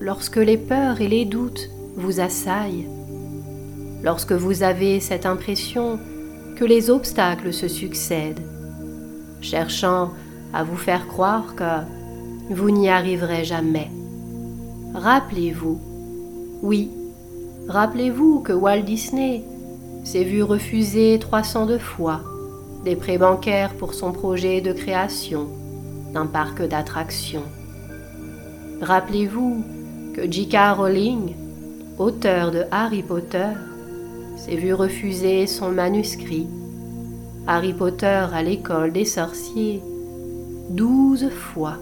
[0.00, 2.88] lorsque les peurs et les doutes vous assaillent,
[4.02, 5.98] lorsque vous avez cette impression
[6.56, 8.40] que les obstacles se succèdent,
[9.42, 10.12] cherchant
[10.52, 13.90] à vous faire croire que vous n'y arriverez jamais.
[14.94, 15.80] Rappelez-vous,
[16.62, 16.90] oui,
[17.68, 19.44] rappelez-vous que Walt Disney
[20.04, 22.22] s'est vu refuser 302 fois
[22.84, 25.48] des prêts bancaires pour son projet de création
[26.14, 27.44] d'un parc d'attractions.
[28.80, 29.62] Rappelez-vous
[30.14, 30.76] que J.K.
[30.76, 31.34] Rowling,
[31.98, 33.52] auteur de Harry Potter,
[34.36, 36.46] s'est vu refuser son manuscrit
[37.46, 39.82] Harry Potter à l'école des sorciers
[40.70, 41.76] douze fois.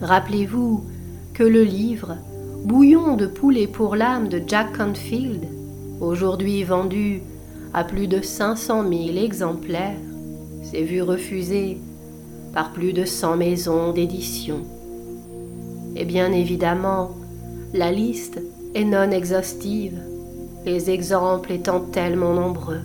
[0.00, 0.84] Rappelez-vous
[1.34, 2.16] que le livre
[2.64, 5.46] Bouillon de poulet pour l'âme de Jack Canfield,
[6.00, 7.22] aujourd'hui vendu
[7.72, 9.96] à plus de 500 000 exemplaires,
[10.62, 11.78] s'est vu refuser
[12.52, 14.62] par plus de 100 maisons d'édition.
[15.98, 17.10] Et bien évidemment,
[17.74, 18.40] la liste
[18.74, 20.00] est non exhaustive,
[20.64, 22.82] les exemples étant tellement nombreux.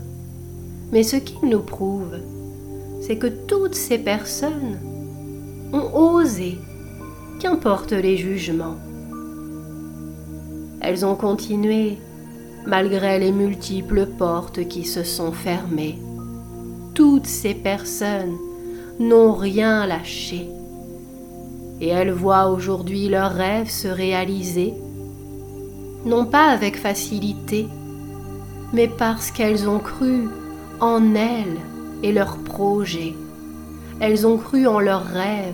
[0.92, 2.17] Mais ce qu'il nous prouve,
[3.02, 4.80] c'est que toutes ces personnes
[5.73, 6.58] ont osé,
[7.39, 8.78] qu'importe les jugements.
[10.81, 12.00] Elles ont continué
[12.66, 16.00] malgré les multiples portes qui se sont fermées.
[16.95, 18.38] Toutes ces personnes
[19.00, 20.48] n'ont rien lâché.
[21.84, 24.73] Et elles voient aujourd'hui leurs rêves se réaliser,
[26.06, 27.67] non pas avec facilité,
[28.72, 30.30] mais parce qu'elles ont cru
[30.80, 31.58] en elles
[32.02, 33.16] et leurs projets.
[34.00, 35.54] Elles ont cru en leurs rêves.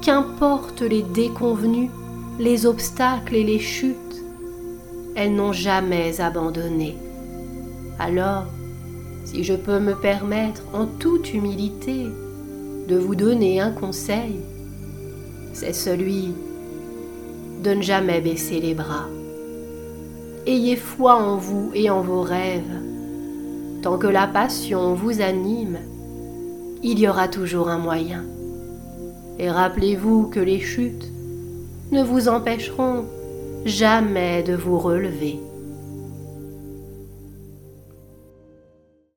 [0.00, 1.90] Qu'importe les déconvenus,
[2.40, 4.24] les obstacles et les chutes,
[5.14, 6.96] elles n'ont jamais abandonné.
[8.00, 8.46] Alors,
[9.24, 12.08] si je peux me permettre en toute humilité
[12.88, 14.40] de vous donner un conseil,
[15.52, 16.34] c'est celui
[17.62, 19.08] de ne jamais baisser les bras.
[20.46, 22.80] Ayez foi en vous et en vos rêves.
[23.82, 25.78] Tant que la passion vous anime,
[26.82, 28.24] il y aura toujours un moyen.
[29.38, 31.10] Et rappelez-vous que les chutes
[31.92, 33.04] ne vous empêcheront
[33.64, 35.38] jamais de vous relever.